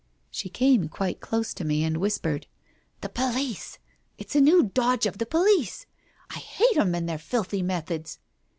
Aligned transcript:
She 0.31 0.49
came 0.49 0.89
quite 0.89 1.19
close 1.21 1.53
to 1.53 1.63
me 1.63 1.83
and 1.83 1.97
whispered, 1.97 2.47
"The 3.01 3.09
police! 3.09 3.77
It's 4.17 4.35
a 4.35 4.41
new 4.41 4.63
dodge 4.63 5.05
of 5.05 5.19
the 5.19 5.27
police. 5.27 5.85
I 6.31 6.37
hate 6.39 6.75
'em 6.75 6.95
and 6.95 7.07
their 7.07 7.19
filthy 7.19 7.61
methods 7.61 8.17